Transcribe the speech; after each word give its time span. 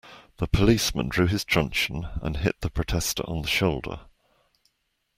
The 0.37 0.47
policeman 0.47 1.09
drew 1.09 1.27
his 1.27 1.45
truncheon, 1.45 2.07
and 2.23 2.37
hit 2.37 2.61
the 2.61 2.71
protester 2.71 3.21
on 3.29 3.43
the 3.43 3.47
shoulder 3.47 3.99